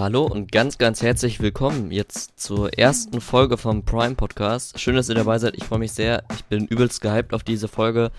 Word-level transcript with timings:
Hallo 0.00 0.26
und 0.26 0.52
ganz, 0.52 0.78
ganz 0.78 1.02
herzlich 1.02 1.40
willkommen 1.40 1.90
jetzt 1.90 2.38
zur 2.38 2.78
ersten 2.78 3.20
Folge 3.20 3.56
vom 3.56 3.84
Prime 3.84 4.14
Podcast. 4.14 4.78
Schön, 4.78 4.94
dass 4.94 5.08
ihr 5.08 5.16
dabei 5.16 5.40
seid. 5.40 5.56
Ich 5.56 5.64
freue 5.64 5.80
mich 5.80 5.90
sehr. 5.90 6.22
Ich 6.32 6.44
bin 6.44 6.66
übelst 6.66 7.00
gehypt 7.00 7.34
auf 7.34 7.42
diese 7.42 7.66
Folge. 7.66 8.12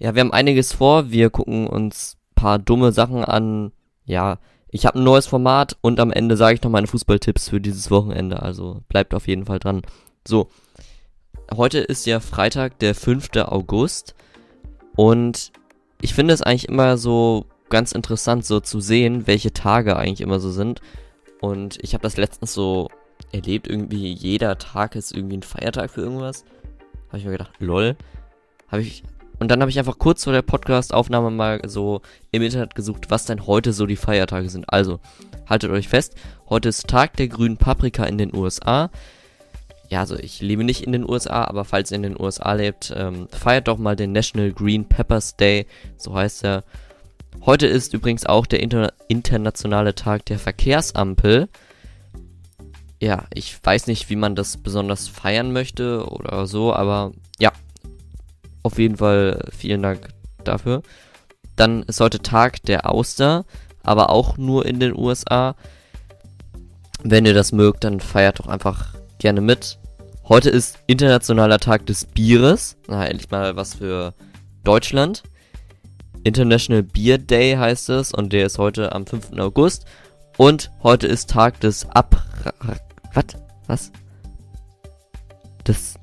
Ja, 0.00 0.16
wir 0.16 0.20
haben 0.22 0.32
einiges 0.32 0.72
vor. 0.72 1.12
Wir 1.12 1.30
gucken 1.30 1.68
uns 1.68 2.16
paar 2.34 2.58
dumme 2.58 2.90
Sachen 2.90 3.24
an. 3.24 3.70
Ja, 4.04 4.40
ich 4.66 4.86
habe 4.86 4.98
ein 4.98 5.04
neues 5.04 5.28
Format 5.28 5.76
und 5.82 6.00
am 6.00 6.10
Ende 6.10 6.36
sage 6.36 6.56
ich 6.56 6.62
noch 6.64 6.70
meine 6.72 6.88
Fußballtipps 6.88 7.48
für 7.48 7.60
dieses 7.60 7.92
Wochenende. 7.92 8.42
Also 8.42 8.82
bleibt 8.88 9.14
auf 9.14 9.28
jeden 9.28 9.46
Fall 9.46 9.60
dran. 9.60 9.82
So, 10.26 10.48
heute 11.56 11.78
ist 11.78 12.06
ja 12.06 12.18
Freitag, 12.18 12.80
der 12.80 12.96
5. 12.96 13.28
August. 13.36 14.16
Und 14.96 15.52
ich 16.00 16.12
finde 16.12 16.34
es 16.34 16.42
eigentlich 16.42 16.68
immer 16.68 16.98
so 16.98 17.46
ganz 17.70 17.92
interessant, 17.92 18.44
so 18.44 18.58
zu 18.58 18.80
sehen, 18.80 19.28
welche 19.28 19.52
Tage 19.52 19.96
eigentlich 19.96 20.20
immer 20.20 20.40
so 20.40 20.50
sind. 20.50 20.80
Und 21.44 21.78
ich 21.82 21.92
habe 21.92 22.00
das 22.00 22.16
letztens 22.16 22.54
so 22.54 22.88
erlebt, 23.30 23.68
irgendwie 23.68 24.10
jeder 24.10 24.56
Tag 24.56 24.96
ist 24.96 25.14
irgendwie 25.14 25.36
ein 25.36 25.42
Feiertag 25.42 25.90
für 25.90 26.00
irgendwas. 26.00 26.42
Habe 27.08 27.18
ich 27.18 27.26
mir 27.26 27.32
gedacht, 27.32 27.52
lol. 27.58 27.96
Habe 28.68 28.80
ich. 28.80 29.02
Und 29.38 29.50
dann 29.50 29.60
habe 29.60 29.70
ich 29.70 29.78
einfach 29.78 29.98
kurz 29.98 30.24
vor 30.24 30.32
der 30.32 30.40
Podcast-Aufnahme 30.40 31.30
mal 31.30 31.60
so 31.66 32.00
im 32.30 32.40
Internet 32.40 32.74
gesucht, 32.74 33.10
was 33.10 33.26
denn 33.26 33.46
heute 33.46 33.74
so 33.74 33.84
die 33.84 33.96
Feiertage 33.96 34.48
sind. 34.48 34.72
Also, 34.72 35.00
haltet 35.46 35.70
euch 35.70 35.86
fest, 35.86 36.14
heute 36.48 36.70
ist 36.70 36.88
Tag 36.88 37.14
der 37.18 37.28
grünen 37.28 37.58
Paprika 37.58 38.04
in 38.04 38.16
den 38.16 38.34
USA. 38.34 38.90
Ja, 39.90 40.00
also 40.00 40.16
ich 40.16 40.40
lebe 40.40 40.64
nicht 40.64 40.82
in 40.82 40.92
den 40.92 41.06
USA, 41.06 41.44
aber 41.44 41.66
falls 41.66 41.90
ihr 41.90 41.96
in 41.96 42.04
den 42.04 42.18
USA 42.18 42.54
lebt, 42.54 42.90
ähm, 42.96 43.28
feiert 43.28 43.68
doch 43.68 43.76
mal 43.76 43.96
den 43.96 44.12
National 44.12 44.50
Green 44.50 44.86
Peppers 44.88 45.36
Day, 45.36 45.66
so 45.98 46.14
heißt 46.14 46.42
er. 46.44 46.64
Heute 47.42 47.66
ist 47.66 47.92
übrigens 47.94 48.26
auch 48.26 48.46
der 48.46 48.60
Inter 48.60 48.92
internationale 49.08 49.94
Tag 49.94 50.24
der 50.26 50.38
Verkehrsampel. 50.38 51.48
Ja, 53.00 53.24
ich 53.34 53.58
weiß 53.62 53.86
nicht, 53.86 54.08
wie 54.08 54.16
man 54.16 54.34
das 54.34 54.56
besonders 54.56 55.08
feiern 55.08 55.52
möchte 55.52 56.06
oder 56.08 56.46
so, 56.46 56.72
aber 56.72 57.12
ja, 57.38 57.52
auf 58.62 58.78
jeden 58.78 58.96
Fall 58.96 59.46
vielen 59.56 59.82
Dank 59.82 60.08
dafür. 60.42 60.82
Dann 61.56 61.82
ist 61.82 62.00
heute 62.00 62.20
Tag 62.20 62.62
der 62.62 62.90
Auster, 62.90 63.44
aber 63.82 64.10
auch 64.10 64.38
nur 64.38 64.66
in 64.66 64.80
den 64.80 64.96
USA. 64.96 65.54
Wenn 67.02 67.26
ihr 67.26 67.34
das 67.34 67.52
mögt, 67.52 67.84
dann 67.84 68.00
feiert 68.00 68.38
doch 68.38 68.46
einfach 68.46 68.94
gerne 69.18 69.42
mit. 69.42 69.78
Heute 70.26 70.48
ist 70.48 70.78
internationaler 70.86 71.60
Tag 71.60 71.84
des 71.84 72.06
Bieres. 72.06 72.78
Na, 72.88 73.06
endlich 73.06 73.30
mal 73.30 73.56
was 73.56 73.74
für 73.74 74.14
Deutschland. 74.64 75.22
International 76.24 76.82
Beer 76.82 77.18
Day 77.18 77.54
heißt 77.54 77.90
es 77.90 78.12
und 78.12 78.32
der 78.32 78.46
ist 78.46 78.58
heute 78.58 78.92
am 78.92 79.06
5. 79.06 79.38
August. 79.38 79.84
Und 80.36 80.72
heute 80.82 81.06
ist 81.06 81.30
Tag 81.30 81.60
des 81.60 81.88
Ab... 81.90 82.20
Was? 83.12 83.24
Was? 83.66 83.92
Des 85.66 85.94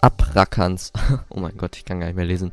Abrackerns. 0.00 0.92
oh 1.28 1.40
mein 1.40 1.56
Gott, 1.56 1.76
ich 1.76 1.84
kann 1.84 2.00
gar 2.00 2.06
nicht 2.06 2.16
mehr 2.16 2.24
lesen. 2.24 2.52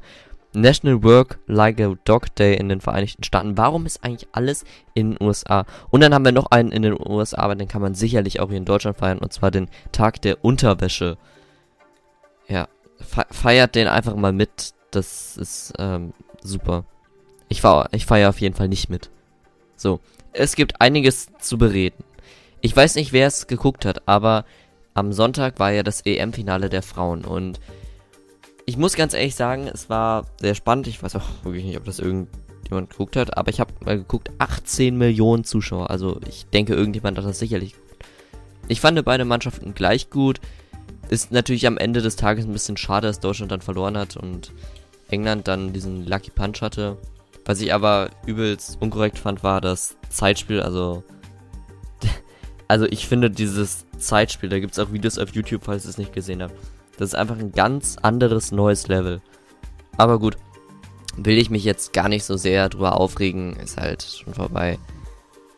National 0.54 1.04
Work 1.04 1.40
Like 1.48 1.80
a 1.80 1.96
Dog 2.04 2.36
Day 2.36 2.56
in 2.58 2.70
den 2.70 2.82
Vereinigten 2.82 3.24
Staaten. 3.24 3.58
Warum 3.58 3.86
ist 3.86 4.04
eigentlich 4.04 4.28
alles 4.34 4.66
in 4.94 5.12
den 5.12 5.26
USA? 5.26 5.66
Und 5.90 6.02
dann 6.02 6.14
haben 6.14 6.26
wir 6.26 6.32
noch 6.32 6.52
einen 6.52 6.72
in 6.72 6.82
den 6.82 7.00
USA, 7.00 7.42
aber 7.42 7.56
den 7.56 7.68
kann 7.68 7.82
man 7.82 7.96
sicherlich 7.96 8.40
auch 8.40 8.50
hier 8.50 8.58
in 8.58 8.66
Deutschland 8.66 8.98
feiern. 8.98 9.20
Und 9.20 9.32
zwar 9.34 9.52
den 9.52 9.70
Tag 9.92 10.22
der 10.22 10.44
Unterwäsche. 10.44 11.18
Ja, 12.48 12.68
feiert 13.00 13.76
den 13.76 13.88
einfach 13.88 14.16
mal 14.16 14.34
mit. 14.34 14.74
Das 14.96 15.38
ist 15.38 15.74
ähm, 15.80 16.14
super. 16.42 16.86
Ich, 17.50 17.62
fahr, 17.62 17.90
ich 17.92 18.06
feiere 18.06 18.30
auf 18.30 18.42
jeden 18.42 18.56
Fall 18.56 18.68
nicht 18.68 18.90
mit. 18.90 19.10
So, 19.76 20.00
es 20.34 20.56
gibt 20.56 20.82
einiges 20.82 21.28
zu 21.40 21.58
bereden. 21.58 22.04
Ich 22.62 22.76
weiß 22.76 22.96
nicht, 22.96 23.12
wer 23.12 23.28
es 23.28 23.48
geguckt 23.48 23.86
hat, 23.86 24.08
aber 24.08 24.46
am 24.94 25.12
Sonntag 25.12 25.60
war 25.60 25.72
ja 25.72 25.84
das 25.84 26.02
EM-Finale 26.06 26.70
der 26.70 26.84
Frauen 26.84 27.26
und 27.26 27.60
ich 28.66 28.78
muss 28.78 28.96
ganz 28.96 29.14
ehrlich 29.14 29.36
sagen, 29.36 29.68
es 29.68 29.90
war 29.90 30.26
sehr 30.40 30.56
spannend. 30.56 30.88
Ich 30.88 31.04
weiß 31.04 31.16
auch 31.18 31.28
wirklich 31.44 31.66
nicht, 31.66 31.78
ob 31.78 31.84
das 31.84 32.00
irgendjemand 32.00 32.92
geguckt 32.92 33.18
hat, 33.18 33.38
aber 33.38 33.50
ich 33.50 33.60
habe 33.60 33.74
mal 33.84 33.98
geguckt, 33.98 34.32
18 34.38 34.98
Millionen 34.98 35.44
Zuschauer. 35.44 35.90
Also 35.90 36.20
ich 36.28 36.46
denke, 36.46 36.74
irgendjemand 36.74 37.18
hat 37.18 37.26
das 37.26 37.40
sicherlich. 37.40 37.76
Ich 38.70 38.80
fand 38.80 39.04
beide 39.04 39.26
Mannschaften 39.26 39.74
gleich 39.74 40.10
gut. 40.10 40.40
Ist 41.10 41.32
natürlich 41.32 41.68
am 41.68 41.78
Ende 41.78 42.02
des 42.02 42.16
Tages 42.16 42.46
ein 42.46 42.54
bisschen 42.54 42.78
schade, 42.78 43.08
dass 43.08 43.20
Deutschland 43.20 43.52
dann 43.52 43.62
verloren 43.62 43.98
hat 43.98 44.16
und 44.16 44.54
England 45.14 45.48
dann 45.48 45.74
diesen 45.74 46.06
Lucky 46.06 46.32
Punch 46.32 46.62
hatte. 46.62 46.98
Was 47.46 47.62
ich 47.62 47.74
aber 47.74 48.10
übelst 48.26 48.78
unkorrekt 48.80 49.20
fand, 49.20 49.44
war 49.44 49.62
das 49.62 49.98
Zeitspiel. 50.10 50.62
Also, 50.62 51.04
also 52.68 52.86
ich 52.86 53.08
finde 53.08 53.30
dieses 53.30 53.86
Zeitspiel, 53.98 54.50
da 54.50 54.60
gibt 54.60 54.74
es 54.74 54.80
auch 54.80 54.92
Videos 54.92 55.18
auf 55.18 55.34
YouTube, 55.34 55.64
falls 55.64 55.86
ihr 55.86 55.90
es 55.90 55.98
nicht 55.98 56.14
gesehen 56.14 56.42
habt. 56.42 56.56
Das 56.98 57.10
ist 57.10 57.16
einfach 57.16 57.38
ein 57.38 57.52
ganz 57.52 57.98
anderes 58.02 58.52
neues 58.52 58.88
Level. 58.88 59.22
Aber 59.98 60.20
gut, 60.20 60.38
will 61.16 61.38
ich 61.38 61.50
mich 61.50 61.64
jetzt 61.64 61.94
gar 61.94 62.10
nicht 62.10 62.24
so 62.24 62.38
sehr 62.38 62.70
drüber 62.70 63.00
aufregen, 63.00 63.56
ist 63.58 63.78
halt 63.78 64.04
schon 64.04 64.34
vorbei. 64.34 64.80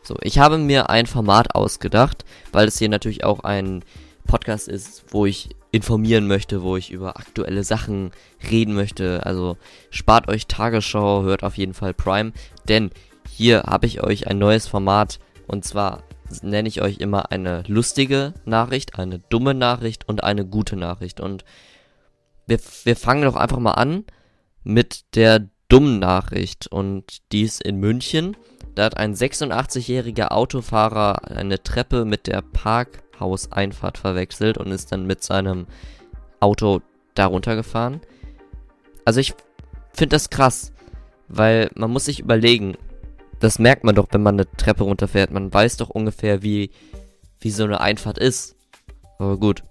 So, 0.02 0.16
ich 0.22 0.40
habe 0.40 0.58
mir 0.58 0.90
ein 0.90 1.08
Format 1.08 1.56
ausgedacht, 1.56 2.26
weil 2.52 2.68
es 2.68 2.78
hier 2.78 2.90
natürlich 2.90 3.24
auch 3.24 3.40
ein 3.40 3.84
Podcast 4.26 4.68
ist, 4.68 5.06
wo 5.10 5.26
ich 5.26 5.50
informieren 5.72 6.28
möchte, 6.28 6.62
wo 6.62 6.78
ich 6.78 6.92
über 6.92 7.18
aktuelle 7.18 7.64
Sachen 7.64 8.12
reden 8.50 8.74
möchte. 8.74 9.26
Also 9.26 9.58
spart 9.90 10.28
euch 10.28 10.48
Tagesschau, 10.48 11.24
hört 11.24 11.44
auf 11.44 11.58
jeden 11.58 11.74
Fall 11.74 11.94
Prime, 11.94 12.32
denn 12.68 12.92
hier 13.30 13.64
habe 13.64 13.86
ich 13.86 14.04
euch 14.04 14.28
ein 14.28 14.38
neues 14.38 14.68
Format 14.68 15.20
und 15.48 15.66
zwar 15.66 16.04
nenne 16.42 16.68
ich 16.68 16.82
euch 16.82 16.98
immer 16.98 17.32
eine 17.32 17.64
lustige 17.68 18.34
Nachricht, 18.46 18.98
eine 18.98 19.20
dumme 19.20 19.54
Nachricht 19.54 20.08
und 20.08 20.24
eine 20.24 20.46
gute 20.46 20.76
Nachricht. 20.76 21.20
Und 21.20 21.46
wir, 22.48 22.60
wir 22.84 22.96
fangen 22.96 23.24
doch 23.24 23.36
einfach 23.36 23.60
mal 23.60 23.72
an 23.72 24.06
mit 24.64 25.16
der 25.16 25.48
dummen 25.70 26.00
Nachricht 26.00 26.68
und 26.68 27.32
die 27.32 27.44
ist 27.44 27.62
in 27.62 27.78
München. 27.78 28.36
Da 28.76 28.86
hat 28.86 28.98
ein 28.98 29.16
86-jähriger 29.16 30.32
Autofahrer 30.32 31.32
eine 31.32 31.62
Treppe 31.64 32.06
mit 32.06 32.28
der 32.28 32.42
Park 32.42 33.04
Hauseinfahrt 33.20 33.98
verwechselt 33.98 34.58
und 34.58 34.72
ist 34.72 34.92
dann 34.92 35.06
mit 35.06 35.24
seinem 35.24 35.68
Auto 36.40 36.82
darunter 37.14 37.56
gefahren. 37.56 38.02
Also 39.06 39.20
ich 39.20 39.34
finde 39.94 40.16
das 40.16 40.30
krass, 40.30 40.74
weil 41.28 41.70
man 41.76 41.92
muss 41.92 42.06
sich 42.06 42.20
überlegen, 42.20 42.78
das 43.40 43.60
merkt 43.60 43.84
man 43.84 43.96
doch, 43.96 44.08
wenn 44.12 44.24
man 44.24 44.36
eine 44.36 44.50
Treppe 44.58 44.84
runterfährt. 44.84 45.32
Man 45.32 45.54
weiß 45.54 45.78
doch 45.78 45.90
ungefähr, 45.90 46.42
wie, 46.42 46.72
wie 47.40 47.52
so 47.52 47.64
eine 47.64 47.82
Einfahrt 47.82 48.18
ist. 48.18 48.56
Aber 49.20 49.38
gut. 49.38 49.64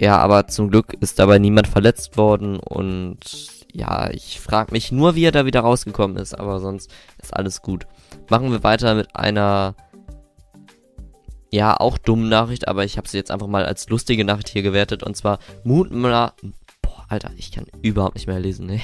Ja, 0.00 0.18
aber 0.18 0.46
zum 0.46 0.70
Glück 0.70 0.94
ist 1.00 1.18
dabei 1.18 1.38
niemand 1.38 1.68
verletzt 1.68 2.16
worden 2.16 2.58
und 2.58 3.18
ja, 3.72 4.10
ich 4.10 4.40
frage 4.40 4.72
mich 4.72 4.90
nur, 4.90 5.14
wie 5.14 5.24
er 5.24 5.32
da 5.32 5.44
wieder 5.44 5.60
rausgekommen 5.60 6.16
ist, 6.16 6.34
aber 6.34 6.58
sonst 6.58 6.90
ist 7.22 7.34
alles 7.36 7.62
gut. 7.62 7.86
Machen 8.30 8.50
wir 8.50 8.62
weiter 8.62 8.94
mit 8.94 9.14
einer 9.14 9.74
ja, 11.50 11.76
auch 11.76 11.98
dumme 11.98 12.28
Nachricht, 12.28 12.68
aber 12.68 12.84
ich 12.84 12.96
habe 12.96 13.08
sie 13.08 13.16
jetzt 13.16 13.30
einfach 13.30 13.48
mal 13.48 13.64
als 13.64 13.88
lustige 13.88 14.24
Nachricht 14.24 14.48
hier 14.48 14.62
gewertet. 14.62 15.02
Und 15.02 15.16
zwar 15.16 15.38
Mutmaler. 15.64 16.34
Boah, 16.82 17.04
Alter, 17.08 17.32
ich 17.36 17.52
kann 17.52 17.66
überhaupt 17.82 18.14
nicht 18.14 18.26
mehr 18.26 18.40
lesen, 18.40 18.66
ne? 18.66 18.80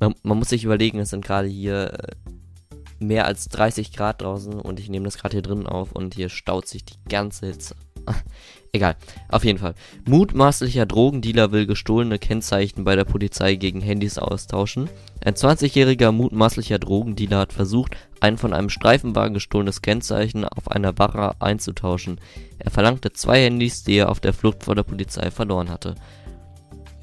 Man, 0.00 0.14
man 0.22 0.38
muss 0.38 0.48
sich 0.48 0.64
überlegen, 0.64 0.98
es 1.00 1.10
sind 1.10 1.24
gerade 1.24 1.48
hier 1.48 1.92
äh, 1.92 3.04
mehr 3.04 3.26
als 3.26 3.48
30 3.48 3.92
Grad 3.92 4.22
draußen 4.22 4.54
und 4.54 4.80
ich 4.80 4.88
nehme 4.88 5.04
das 5.04 5.18
gerade 5.18 5.32
hier 5.32 5.42
drinnen 5.42 5.66
auf 5.66 5.92
und 5.92 6.14
hier 6.14 6.28
staut 6.28 6.68
sich 6.68 6.84
die 6.84 6.96
ganze 7.08 7.46
Hitze. 7.46 7.74
Egal, 8.72 8.96
auf 9.30 9.44
jeden 9.44 9.58
Fall. 9.58 9.74
Mutmaßlicher 10.06 10.84
Drogendealer 10.84 11.52
will 11.52 11.66
gestohlene 11.66 12.18
Kennzeichen 12.18 12.84
bei 12.84 12.96
der 12.96 13.04
Polizei 13.04 13.54
gegen 13.54 13.80
Handys 13.80 14.18
austauschen. 14.18 14.90
Ein 15.24 15.34
20-jähriger 15.34 16.12
mutmaßlicher 16.12 16.78
Drogendealer 16.78 17.38
hat 17.38 17.52
versucht, 17.52 17.96
ein 18.20 18.36
von 18.36 18.52
einem 18.52 18.68
Streifenwagen 18.68 19.32
gestohlenes 19.32 19.80
Kennzeichen 19.80 20.44
auf 20.44 20.70
einer 20.70 20.92
Barra 20.92 21.36
einzutauschen. 21.40 22.20
Er 22.58 22.70
verlangte 22.70 23.12
zwei 23.12 23.42
Handys, 23.42 23.84
die 23.84 23.96
er 23.96 24.10
auf 24.10 24.20
der 24.20 24.34
Flucht 24.34 24.64
vor 24.64 24.74
der 24.74 24.82
Polizei 24.82 25.30
verloren 25.30 25.70
hatte. 25.70 25.94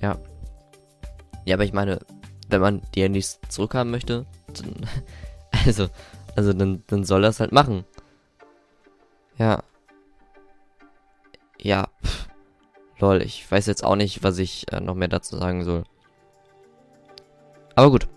Ja. 0.02 0.20
Ja, 1.46 1.56
aber 1.56 1.66
ich 1.66 1.74
meine, 1.74 2.00
wenn 2.50 2.62
man 2.62 2.82
die 2.94 3.02
Handys 3.02 3.40
zurückhaben 3.50 3.92
möchte, 3.92 4.26
dann, 4.54 4.88
also, 5.66 5.88
also 6.36 6.54
dann, 6.54 6.84
dann 6.88 7.04
soll 7.06 7.24
er 7.24 7.32
es 7.32 7.40
halt 7.40 7.52
machen. 7.52 7.86
Ja. 9.38 9.64
Ja, 11.66 11.88
pff. 12.06 12.28
lol, 13.00 13.24
ich 13.24 13.50
weiß 13.50 13.66
jetzt 13.66 13.84
auch 13.84 13.96
nicht, 13.96 14.22
was 14.22 14.38
ich 14.38 14.72
äh, 14.72 14.80
noch 14.80 14.94
mehr 14.94 15.08
dazu 15.08 15.36
sagen 15.36 15.64
soll. 15.64 15.84
Aber 17.74 17.90
gut. 17.90 18.08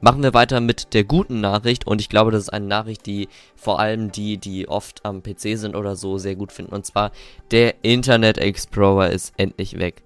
Machen 0.00 0.22
wir 0.22 0.32
weiter 0.32 0.60
mit 0.60 0.94
der 0.94 1.02
guten 1.02 1.40
Nachricht 1.40 1.88
und 1.88 2.00
ich 2.00 2.08
glaube, 2.08 2.30
das 2.30 2.42
ist 2.42 2.50
eine 2.50 2.66
Nachricht, 2.66 3.04
die 3.06 3.28
vor 3.56 3.80
allem 3.80 4.12
die, 4.12 4.36
die 4.36 4.68
oft 4.68 5.04
am 5.04 5.24
PC 5.24 5.58
sind 5.58 5.74
oder 5.74 5.96
so, 5.96 6.18
sehr 6.18 6.36
gut 6.36 6.52
finden. 6.52 6.72
Und 6.72 6.86
zwar, 6.86 7.10
der 7.50 7.82
Internet 7.82 8.38
Explorer 8.38 9.10
ist 9.10 9.32
endlich 9.38 9.78
weg. 9.80 10.04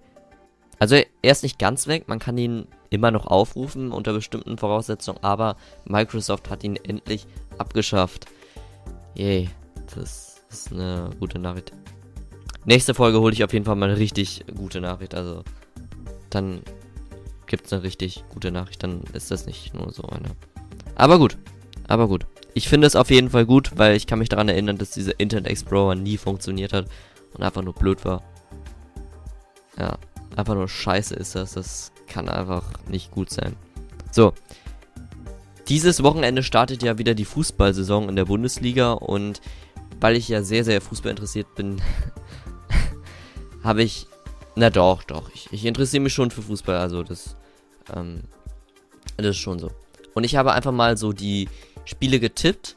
Also 0.78 0.94
er 0.94 1.32
ist 1.32 1.42
nicht 1.42 1.58
ganz 1.58 1.88
weg, 1.88 2.04
man 2.06 2.20
kann 2.20 2.38
ihn 2.38 2.68
immer 2.88 3.10
noch 3.10 3.26
aufrufen 3.26 3.92
unter 3.92 4.14
bestimmten 4.14 4.56
Voraussetzungen, 4.56 5.22
aber 5.22 5.56
Microsoft 5.84 6.48
hat 6.48 6.64
ihn 6.64 6.76
endlich 6.76 7.26
abgeschafft. 7.58 8.26
Yay, 9.14 9.50
das 9.94 10.42
ist 10.48 10.72
eine 10.72 11.10
gute 11.18 11.38
Nachricht. 11.38 11.72
Nächste 12.64 12.94
Folge 12.94 13.20
hole 13.20 13.32
ich 13.32 13.44
auf 13.44 13.52
jeden 13.52 13.64
Fall 13.64 13.76
mal 13.76 13.88
eine 13.88 13.98
richtig 13.98 14.44
gute 14.56 14.80
Nachricht. 14.80 15.14
Also, 15.14 15.42
dann 16.30 16.60
gibt 17.46 17.66
es 17.66 17.72
eine 17.72 17.82
richtig 17.82 18.24
gute 18.32 18.50
Nachricht. 18.50 18.82
Dann 18.82 19.02
ist 19.12 19.30
das 19.30 19.46
nicht 19.46 19.74
nur 19.74 19.92
so 19.92 20.02
eine. 20.04 20.28
Aber 20.94 21.18
gut, 21.18 21.38
aber 21.86 22.08
gut. 22.08 22.26
Ich 22.54 22.68
finde 22.68 22.86
es 22.86 22.96
auf 22.96 23.10
jeden 23.10 23.30
Fall 23.30 23.46
gut, 23.46 23.72
weil 23.76 23.96
ich 23.96 24.06
kann 24.06 24.18
mich 24.18 24.28
daran 24.28 24.48
erinnern, 24.48 24.78
dass 24.78 24.90
dieser 24.90 25.18
Internet 25.20 25.46
Explorer 25.46 25.94
nie 25.94 26.16
funktioniert 26.16 26.72
hat 26.72 26.86
und 27.34 27.42
einfach 27.42 27.62
nur 27.62 27.74
blöd 27.74 28.04
war. 28.04 28.22
Ja, 29.78 29.96
einfach 30.36 30.54
nur 30.54 30.68
scheiße 30.68 31.14
ist 31.14 31.34
das. 31.34 31.52
Das 31.52 31.92
kann 32.06 32.28
einfach 32.28 32.64
nicht 32.88 33.10
gut 33.10 33.30
sein. 33.30 33.54
So. 34.10 34.32
Dieses 35.68 36.02
Wochenende 36.02 36.42
startet 36.42 36.82
ja 36.82 36.96
wieder 36.96 37.14
die 37.14 37.26
Fußballsaison 37.26 38.08
in 38.08 38.16
der 38.16 38.24
Bundesliga 38.24 38.92
und 38.92 39.42
weil 40.00 40.16
ich 40.16 40.28
ja 40.28 40.42
sehr, 40.42 40.64
sehr 40.64 40.80
Fußball 40.80 41.10
interessiert 41.10 41.54
bin, 41.54 41.82
habe 43.68 43.82
ich. 43.82 44.06
Na 44.56 44.70
doch, 44.70 45.04
doch. 45.04 45.30
Ich, 45.34 45.52
ich 45.52 45.64
interessiere 45.64 46.02
mich 46.02 46.14
schon 46.14 46.32
für 46.32 46.42
Fußball, 46.42 46.76
also 46.76 47.04
das. 47.04 47.36
Ähm, 47.94 48.22
das 49.16 49.26
ist 49.26 49.36
schon 49.36 49.58
so. 49.58 49.70
Und 50.14 50.24
ich 50.24 50.34
habe 50.34 50.52
einfach 50.52 50.72
mal 50.72 50.96
so 50.96 51.12
die 51.12 51.48
Spiele 51.84 52.18
getippt 52.18 52.76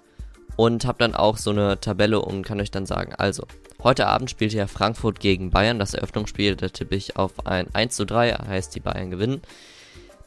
und 0.55 0.85
habe 0.85 0.99
dann 0.99 1.15
auch 1.15 1.37
so 1.37 1.49
eine 1.49 1.79
Tabelle 1.79 2.21
und 2.21 2.43
kann 2.43 2.59
euch 2.59 2.71
dann 2.71 2.85
sagen, 2.85 3.13
also, 3.15 3.45
heute 3.83 4.07
Abend 4.07 4.29
spielt 4.29 4.53
ja 4.53 4.67
Frankfurt 4.67 5.19
gegen 5.19 5.49
Bayern, 5.49 5.79
das 5.79 5.93
Eröffnungsspiel, 5.93 6.55
da 6.55 6.69
tippe 6.69 6.95
ich 6.95 7.17
auf 7.17 7.45
ein 7.47 7.73
1 7.73 7.95
zu 7.95 8.05
3, 8.05 8.33
heißt 8.33 8.75
die 8.75 8.79
Bayern 8.79 9.09
gewinnen. 9.09 9.41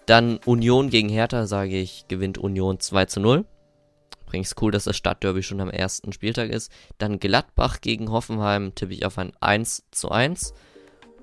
Dann 0.07 0.39
Union 0.45 0.91
gegen 0.91 1.09
Hertha, 1.09 1.47
sage 1.47 1.79
ich, 1.79 2.07
gewinnt 2.09 2.39
Union 2.39 2.81
2 2.81 3.07
zu 3.07 3.21
0. 3.21 3.45
Übrigens 4.35 4.57
cool, 4.61 4.73
dass 4.73 4.83
das 4.83 4.97
Stadtderby 4.97 5.45
schon 5.45 5.61
am 5.61 5.71
ersten 5.71 6.13
Spieltag 6.13 6.51
ist. 6.51 6.73
Dann 6.99 7.21
Gladbach 7.21 7.81
gegen 7.81 8.11
Hoffenheim 8.11 8.75
tippe 8.75 8.93
ich 8.93 9.07
auf 9.07 9.17
ein 9.17 9.33
1 9.39 9.85
zu 9.93 10.11
1. 10.11 10.55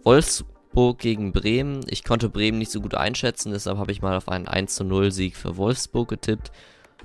Wolfsburg 0.04 0.98
gegen 0.98 1.34
Bremen. 1.34 1.82
Ich 1.90 2.06
konnte 2.06 2.30
Bremen 2.30 2.58
nicht 2.58 2.72
so 2.72 2.80
gut 2.80 2.96
einschätzen, 2.96 3.52
deshalb 3.52 3.80
habe 3.80 3.92
ich 3.92 4.02
mal 4.02 4.16
auf 4.16 4.30
einen 4.30 4.48
1 4.48 4.76
zu 4.76 4.86
0 4.86 5.12
Sieg 5.12 5.36
für 5.36 5.58
Wolfsburg 5.58 6.08
getippt. 6.08 6.54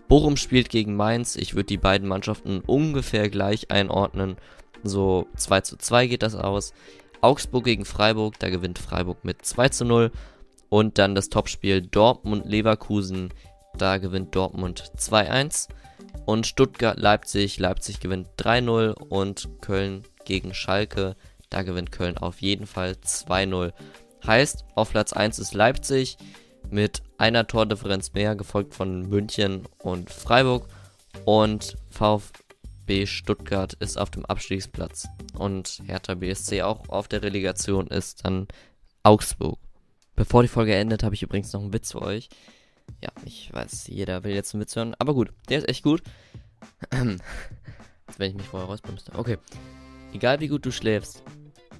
Bochum 0.06 0.36
spielt 0.36 0.68
gegen 0.68 0.94
Mainz. 0.94 1.34
Ich 1.34 1.56
würde 1.56 1.66
die 1.66 1.76
beiden 1.76 2.06
Mannschaften 2.06 2.60
ungefähr 2.60 3.28
gleich 3.28 3.72
einordnen. 3.72 4.36
So 4.84 5.26
2 5.34 5.62
zu 5.62 5.76
2 5.76 6.06
geht 6.06 6.22
das 6.22 6.36
aus. 6.36 6.72
Augsburg 7.20 7.64
gegen 7.64 7.84
Freiburg, 7.84 8.38
da 8.38 8.48
gewinnt 8.48 8.78
Freiburg 8.78 9.24
mit 9.24 9.44
2 9.44 9.70
zu 9.70 9.84
0. 9.84 10.12
Und 10.68 10.98
dann 10.98 11.16
das 11.16 11.30
Topspiel 11.30 11.80
Dortmund-Leverkusen, 11.80 13.30
da 13.76 13.98
gewinnt 13.98 14.34
Dortmund 14.34 14.92
2-1. 14.96 15.68
Und 16.24 16.46
Stuttgart-Leipzig, 16.46 17.58
Leipzig 17.58 18.00
gewinnt 18.00 18.28
3-0. 18.38 18.92
Und 18.92 19.48
Köln 19.60 20.02
gegen 20.24 20.54
Schalke, 20.54 21.16
da 21.50 21.62
gewinnt 21.62 21.92
Köln 21.92 22.18
auf 22.18 22.40
jeden 22.42 22.66
Fall 22.66 22.96
2-0. 23.02 23.72
Heißt, 24.26 24.64
auf 24.74 24.90
Platz 24.90 25.12
1 25.12 25.38
ist 25.38 25.54
Leipzig 25.54 26.16
mit 26.70 27.02
einer 27.16 27.46
Tordifferenz 27.46 28.12
mehr, 28.12 28.34
gefolgt 28.34 28.74
von 28.74 29.08
München 29.08 29.62
und 29.78 30.10
Freiburg. 30.10 30.66
Und 31.24 31.76
VfB 31.90 33.06
Stuttgart 33.06 33.74
ist 33.74 33.98
auf 33.98 34.10
dem 34.10 34.26
Abstiegsplatz. 34.26 35.06
Und 35.34 35.82
Hertha 35.86 36.14
BSC 36.14 36.62
auch 36.62 36.88
auf 36.88 37.08
der 37.08 37.22
Relegation 37.22 37.86
ist 37.86 38.24
dann 38.24 38.48
Augsburg. 39.02 39.58
Bevor 40.16 40.42
die 40.42 40.48
Folge 40.48 40.74
endet, 40.74 41.02
habe 41.02 41.14
ich 41.14 41.22
übrigens 41.22 41.52
noch 41.52 41.60
einen 41.60 41.72
Witz 41.72 41.92
für 41.92 42.02
euch. 42.02 42.28
Ja, 43.06 43.12
ich 43.24 43.52
weiß, 43.52 43.86
jeder 43.86 44.24
will 44.24 44.34
jetzt 44.34 44.52
einen 44.52 44.62
Witz 44.62 44.74
hören, 44.74 44.96
aber 44.98 45.14
gut, 45.14 45.32
der 45.48 45.58
ist 45.58 45.68
echt 45.68 45.84
gut. 45.84 46.02
Wenn 46.90 47.20
ich 48.18 48.34
mich 48.34 48.48
vorher 48.48 48.68
rausbremste. 48.68 49.12
Okay. 49.14 49.38
Egal 50.12 50.40
wie 50.40 50.48
gut 50.48 50.66
du 50.66 50.72
schläfst, 50.72 51.22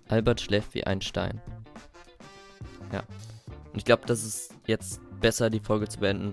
Albert 0.08 0.40
schläft 0.40 0.74
wie 0.74 0.84
ein 0.84 1.00
Stein. 1.00 1.40
Ja. 2.92 3.00
Und 3.72 3.78
ich 3.78 3.84
glaube, 3.84 4.04
das 4.06 4.22
ist 4.22 4.54
jetzt 4.66 5.00
besser, 5.20 5.50
die 5.50 5.58
Folge 5.58 5.88
zu 5.88 5.98
beenden. 5.98 6.32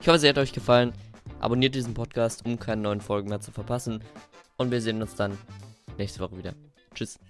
Ich 0.00 0.08
hoffe, 0.08 0.18
sie 0.18 0.28
hat 0.28 0.38
euch 0.38 0.52
gefallen. 0.52 0.92
Abonniert 1.38 1.76
diesen 1.76 1.94
Podcast, 1.94 2.44
um 2.44 2.58
keine 2.58 2.82
neuen 2.82 3.00
Folgen 3.00 3.28
mehr 3.28 3.40
zu 3.40 3.52
verpassen. 3.52 4.02
Und 4.56 4.72
wir 4.72 4.80
sehen 4.80 5.00
uns 5.02 5.14
dann 5.14 5.38
nächste 5.98 6.18
Woche 6.18 6.36
wieder. 6.36 6.54
Tschüss. 6.94 7.20